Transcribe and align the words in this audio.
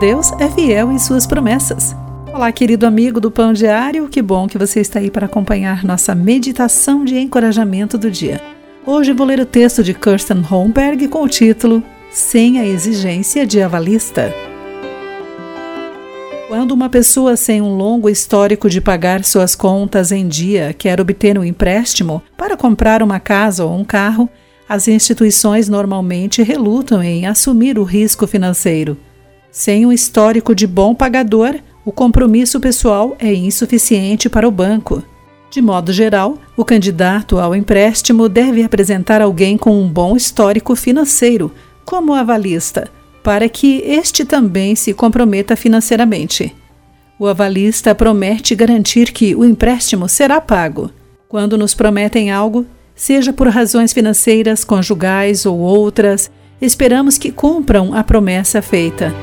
Deus 0.00 0.32
é 0.40 0.50
fiel 0.50 0.90
em 0.90 0.98
suas 0.98 1.24
promessas. 1.24 1.94
Olá, 2.32 2.50
querido 2.50 2.84
amigo 2.84 3.20
do 3.20 3.30
Pão 3.30 3.52
Diário, 3.52 4.08
que 4.08 4.20
bom 4.20 4.48
que 4.48 4.58
você 4.58 4.80
está 4.80 4.98
aí 4.98 5.08
para 5.08 5.26
acompanhar 5.26 5.84
nossa 5.84 6.16
meditação 6.16 7.04
de 7.04 7.16
encorajamento 7.16 7.96
do 7.96 8.10
dia. 8.10 8.40
Hoje 8.84 9.12
vou 9.12 9.24
ler 9.24 9.38
o 9.38 9.46
texto 9.46 9.84
de 9.84 9.94
Kirsten 9.94 10.40
Holmberg 10.40 11.06
com 11.06 11.22
o 11.22 11.28
título 11.28 11.80
Sem 12.10 12.58
a 12.58 12.66
exigência 12.66 13.46
de 13.46 13.62
avalista. 13.62 14.34
Quando 16.48 16.72
uma 16.72 16.90
pessoa 16.90 17.36
sem 17.36 17.62
um 17.62 17.76
longo 17.76 18.10
histórico 18.10 18.68
de 18.68 18.80
pagar 18.80 19.22
suas 19.24 19.54
contas 19.54 20.10
em 20.10 20.26
dia 20.26 20.74
quer 20.76 21.00
obter 21.00 21.38
um 21.38 21.44
empréstimo 21.44 22.20
para 22.36 22.56
comprar 22.56 23.00
uma 23.00 23.20
casa 23.20 23.64
ou 23.64 23.72
um 23.72 23.84
carro, 23.84 24.28
as 24.68 24.88
instituições 24.88 25.68
normalmente 25.68 26.42
relutam 26.42 27.00
em 27.00 27.26
assumir 27.26 27.78
o 27.78 27.84
risco 27.84 28.26
financeiro. 28.26 28.98
Sem 29.54 29.86
um 29.86 29.92
histórico 29.92 30.52
de 30.52 30.66
bom 30.66 30.96
pagador, 30.96 31.54
o 31.84 31.92
compromisso 31.92 32.58
pessoal 32.58 33.16
é 33.20 33.32
insuficiente 33.32 34.28
para 34.28 34.48
o 34.48 34.50
banco. 34.50 35.00
De 35.48 35.62
modo 35.62 35.92
geral, 35.92 36.38
o 36.56 36.64
candidato 36.64 37.38
ao 37.38 37.54
empréstimo 37.54 38.28
deve 38.28 38.64
apresentar 38.64 39.22
alguém 39.22 39.56
com 39.56 39.80
um 39.80 39.88
bom 39.88 40.16
histórico 40.16 40.74
financeiro, 40.74 41.52
como 41.84 42.14
avalista, 42.14 42.90
para 43.22 43.48
que 43.48 43.76
este 43.86 44.24
também 44.24 44.74
se 44.74 44.92
comprometa 44.92 45.54
financeiramente. 45.54 46.52
O 47.16 47.28
avalista 47.28 47.94
promete 47.94 48.56
garantir 48.56 49.12
que 49.12 49.36
o 49.36 49.44
empréstimo 49.44 50.08
será 50.08 50.40
pago. 50.40 50.90
Quando 51.28 51.56
nos 51.56 51.74
prometem 51.74 52.28
algo, 52.28 52.66
seja 52.92 53.32
por 53.32 53.46
razões 53.46 53.92
financeiras, 53.92 54.64
conjugais 54.64 55.46
ou 55.46 55.60
outras, 55.60 56.28
esperamos 56.60 57.16
que 57.16 57.30
cumpram 57.30 57.94
a 57.94 58.02
promessa 58.02 58.60
feita. 58.60 59.14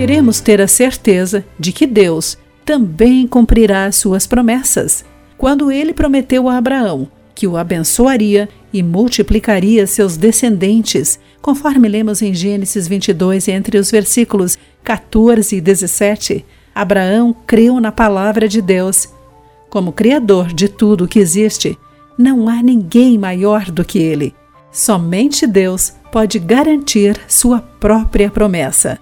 Queremos 0.00 0.40
ter 0.40 0.62
a 0.62 0.66
certeza 0.66 1.44
de 1.58 1.72
que 1.72 1.86
Deus 1.86 2.38
também 2.64 3.26
cumprirá 3.26 3.92
suas 3.92 4.26
promessas. 4.26 5.04
Quando 5.36 5.70
ele 5.70 5.92
prometeu 5.92 6.48
a 6.48 6.56
Abraão 6.56 7.06
que 7.34 7.46
o 7.46 7.54
abençoaria 7.54 8.48
e 8.72 8.82
multiplicaria 8.82 9.86
seus 9.86 10.16
descendentes, 10.16 11.20
conforme 11.42 11.86
lemos 11.86 12.22
em 12.22 12.32
Gênesis 12.32 12.88
22, 12.88 13.46
entre 13.48 13.76
os 13.76 13.90
versículos 13.90 14.56
14 14.82 15.56
e 15.56 15.60
17, 15.60 16.46
Abraão 16.74 17.36
creu 17.46 17.78
na 17.78 17.92
palavra 17.92 18.48
de 18.48 18.62
Deus. 18.62 19.06
Como 19.68 19.92
Criador 19.92 20.50
de 20.50 20.66
tudo 20.66 21.04
o 21.04 21.08
que 21.08 21.18
existe, 21.18 21.78
não 22.16 22.48
há 22.48 22.62
ninguém 22.62 23.18
maior 23.18 23.70
do 23.70 23.84
que 23.84 23.98
ele. 23.98 24.34
Somente 24.72 25.46
Deus 25.46 25.92
pode 26.10 26.38
garantir 26.38 27.20
sua 27.28 27.60
própria 27.60 28.30
promessa. 28.30 28.98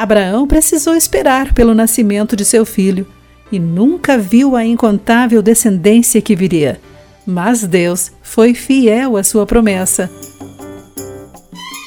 Abraão 0.00 0.46
precisou 0.46 0.94
esperar 0.94 1.52
pelo 1.52 1.74
nascimento 1.74 2.34
de 2.34 2.42
seu 2.42 2.64
filho 2.64 3.06
e 3.52 3.58
nunca 3.58 4.16
viu 4.16 4.56
a 4.56 4.64
incontável 4.64 5.42
descendência 5.42 6.22
que 6.22 6.34
viria. 6.34 6.80
Mas 7.26 7.66
Deus 7.66 8.10
foi 8.22 8.54
fiel 8.54 9.18
à 9.18 9.22
sua 9.22 9.44
promessa. 9.44 10.10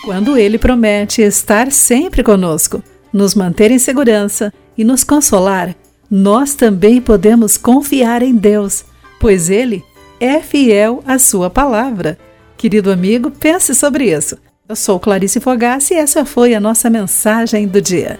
Quando 0.05 0.37
ele 0.37 0.59
promete 0.59 1.23
estar 1.23 1.71
sempre 1.71 2.21
conosco, 2.21 2.83
nos 3.11 3.33
manter 3.33 3.71
em 3.71 3.79
segurança 3.79 4.53
e 4.77 4.83
nos 4.83 5.03
consolar, 5.03 5.75
nós 6.07 6.53
também 6.53 7.01
podemos 7.01 7.57
confiar 7.57 8.21
em 8.21 8.35
Deus, 8.35 8.85
pois 9.19 9.49
ele 9.49 9.83
é 10.19 10.39
fiel 10.39 11.01
à 11.07 11.17
sua 11.17 11.49
palavra. 11.49 12.19
Querido 12.57 12.91
amigo, 12.91 13.31
pense 13.31 13.73
sobre 13.73 14.15
isso. 14.15 14.37
Eu 14.73 14.75
sou 14.75 14.99
Clarice 14.99 15.39
Fogassi 15.39 15.93
e 15.93 15.97
essa 15.97 16.25
foi 16.25 16.55
a 16.55 16.59
nossa 16.59 16.89
mensagem 16.89 17.67
do 17.67 17.79
dia. 17.79 18.17